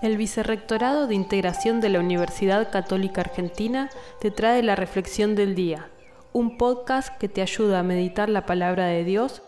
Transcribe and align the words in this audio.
El 0.00 0.16
Vicerrectorado 0.16 1.06
de 1.06 1.14
Integración 1.14 1.80
de 1.80 1.88
la 1.88 2.00
Universidad 2.00 2.70
Católica 2.70 3.20
Argentina 3.20 3.90
te 4.20 4.30
trae 4.30 4.62
la 4.62 4.76
Reflexión 4.76 5.34
del 5.34 5.54
Día, 5.54 5.90
un 6.32 6.56
podcast 6.56 7.16
que 7.18 7.28
te 7.28 7.42
ayuda 7.42 7.80
a 7.80 7.82
meditar 7.82 8.28
la 8.28 8.46
palabra 8.46 8.86
de 8.86 9.04
Dios 9.04 9.42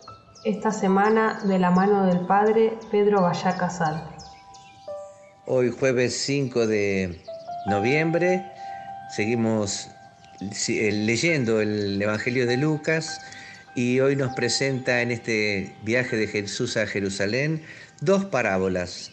esta 0.45 0.71
semana 0.71 1.41
de 1.45 1.59
la 1.59 1.71
mano 1.71 2.07
del 2.07 2.27
Padre 2.27 2.75
Pedro 2.91 3.23
Vallá 3.23 3.57
Casal. 3.57 4.07
Hoy 5.47 5.71
jueves 5.71 6.19
5 6.19 6.67
de 6.67 7.23
noviembre 7.67 8.45
seguimos 9.15 9.89
eh, 10.41 10.93
leyendo 10.93 11.61
el 11.61 12.01
Evangelio 12.01 12.47
de 12.47 12.59
Lucas 12.59 13.21
y 13.75 14.01
hoy 14.01 14.17
nos 14.17 14.35
presenta 14.35 15.03
en 15.03 15.11
este 15.11 15.75
viaje 15.83 16.17
de 16.17 16.27
Jesús 16.27 16.77
a 16.77 16.87
Jerusalén 16.87 17.63
dos 18.01 18.25
parábolas, 18.27 19.13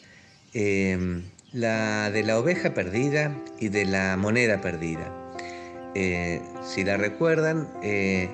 em, 0.53 1.23
la 1.53 2.11
de 2.11 2.23
la 2.23 2.39
oveja 2.39 2.73
perdida 2.73 3.35
y 3.59 3.69
de 3.69 3.85
la 3.85 4.17
moneda 4.17 4.61
perdida. 4.61 5.11
Eh, 5.95 6.41
si 6.63 6.83
la 6.83 6.97
recuerdan, 6.97 7.67
eh, 7.83 8.29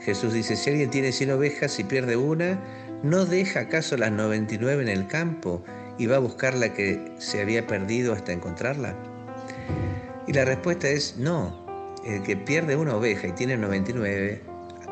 Jesús 0.00 0.32
dice, 0.32 0.56
si 0.56 0.70
alguien 0.70 0.90
tiene 0.90 1.12
100 1.12 1.32
ovejas 1.32 1.78
y 1.78 1.84
pierde 1.84 2.16
una, 2.16 2.58
¿no 3.02 3.26
deja 3.26 3.60
acaso 3.60 3.96
las 3.96 4.12
99 4.12 4.82
en 4.82 4.88
el 4.88 5.06
campo 5.06 5.62
y 5.98 6.06
va 6.06 6.16
a 6.16 6.20
buscar 6.20 6.54
la 6.54 6.72
que 6.72 7.12
se 7.18 7.40
había 7.40 7.66
perdido 7.66 8.12
hasta 8.12 8.32
encontrarla? 8.32 8.94
Y 10.26 10.32
la 10.32 10.44
respuesta 10.44 10.88
es 10.88 11.16
no. 11.18 11.62
El 12.04 12.22
que 12.22 12.36
pierde 12.36 12.76
una 12.76 12.96
oveja 12.96 13.28
y 13.28 13.32
tiene 13.32 13.56
99, 13.56 14.42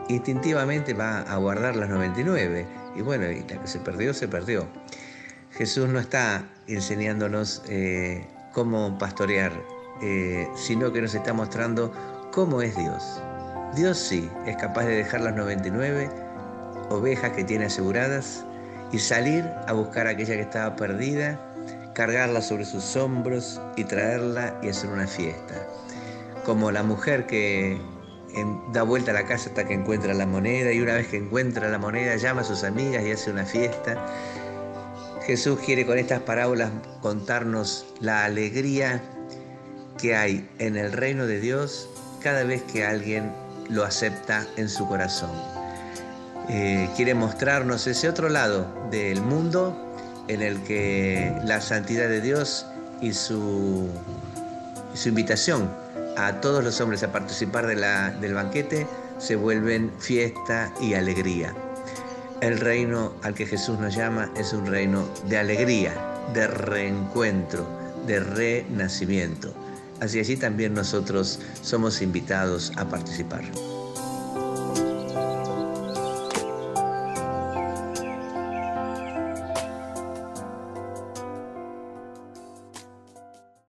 instintivamente 0.09 0.95
va 0.95 1.21
a 1.21 1.37
guardar 1.37 1.77
las 1.77 1.89
99. 1.89 2.67
Y 2.97 3.01
bueno, 3.01 3.31
y 3.31 3.41
la 3.41 3.61
que 3.61 3.67
se 3.67 3.79
perdió, 3.81 4.13
se 4.13 4.29
perdió. 4.29 4.67
Jesús 5.55 5.89
no 5.89 5.99
está 5.99 6.45
enseñándonos 6.67 7.63
eh, 7.69 8.27
cómo 8.53 8.97
pastorear, 8.99 9.53
eh, 10.03 10.49
sino 10.55 10.93
que 10.93 11.03
nos 11.03 11.15
está 11.15 11.33
mostrando 11.35 11.93
cómo 12.33 12.63
es 12.63 12.77
Dios. 12.77 13.21
Dios 13.75 13.99
sí 13.99 14.31
es 14.47 14.57
capaz 14.57 14.85
de 14.85 14.97
dejar 14.97 15.21
las 15.21 15.35
99 15.35 16.09
ovejas 16.91 17.33
que 17.33 17.45
tiene 17.45 17.67
aseguradas 17.67 18.45
y 18.93 18.99
salir 18.99 19.45
a 19.67 19.73
buscar 19.73 20.07
aquella 20.07 20.35
que 20.35 20.43
estaba 20.43 20.77
perdida, 20.77 21.39
cargarla 21.95 22.41
sobre 22.41 22.65
sus 22.65 22.97
hombros 22.97 23.61
y 23.77 23.85
traerla 23.85 24.59
y 24.63 24.69
hacer 24.69 24.91
una 24.91 25.07
fiesta. 25.07 25.55
Como 26.45 26.71
la 26.71 26.83
mujer 26.83 27.27
que 27.27 27.79
da 28.73 28.83
vuelta 28.83 29.11
a 29.11 29.15
la 29.15 29.25
casa 29.27 29.51
hasta 29.51 29.65
que 29.65 29.75
encuentra 29.75 30.15
la 30.15 30.27
moneda 30.27 30.73
y 30.73 30.81
una 30.81 30.95
vez 30.95 31.09
que 31.09 31.19
encuentra 31.19 31.69
la 31.69 31.79
moneda 31.79 32.17
llama 32.17 32.41
a 32.41 32.45
sus 32.45 32.65
amigas 32.65 33.05
y 33.05 33.13
hace 33.13 33.31
una 33.31 33.45
fiesta. 33.45 34.03
Jesús 35.27 35.61
quiere 35.65 35.87
con 35.87 35.99
estas 35.99 36.21
parábolas 36.21 36.71
contarnos 37.01 37.87
la 38.01 38.25
alegría 38.25 39.03
que 40.01 40.17
hay 40.17 40.49
en 40.59 40.77
el 40.77 40.93
reino 40.93 41.27
de 41.27 41.39
Dios 41.39 41.89
cada 42.21 42.43
vez 42.43 42.63
que 42.63 42.85
alguien 42.85 43.33
lo 43.69 43.85
acepta 43.85 44.47
en 44.57 44.69
su 44.69 44.87
corazón. 44.89 45.31
Eh, 46.49 46.89
quiere 46.97 47.15
mostrarnos 47.15 47.87
ese 47.87 48.09
otro 48.09 48.29
lado 48.29 48.67
del 48.91 49.23
mundo 49.23 49.77
en 50.27 50.43
el 50.43 50.61
que 50.65 51.33
la 51.45 51.61
santidad 51.61 52.09
de 52.09 52.21
Dios 52.21 52.67
y 53.01 53.13
su, 53.13 53.89
su 54.95 55.09
invitación 55.09 55.71
a 56.17 56.41
todos 56.41 56.65
los 56.65 56.81
hombres 56.81 57.03
a 57.05 57.13
participar 57.13 57.67
del 57.67 58.35
banquete 58.35 58.87
se 59.19 59.37
vuelven 59.37 59.93
fiesta 59.99 60.73
y 60.81 60.95
alegría. 60.95 61.55
El 62.43 62.59
reino 62.59 63.13
al 63.23 63.35
que 63.35 63.47
Jesús 63.47 63.79
nos 63.79 63.95
llama 63.95 64.29
es 64.37 64.53
un 64.53 64.67
reino 64.67 65.09
de 65.29 65.39
alegría, 65.39 65.95
de 66.35 66.49
reencuentro, 66.49 67.65
de 68.05 68.19
renacimiento. 68.19 69.55
Así 70.01 70.19
allí 70.19 70.37
también 70.37 70.75
nosotros 70.75 71.39
somos 71.63 72.03
invitados 72.03 72.73
a 72.77 72.85
participar. 72.89 73.45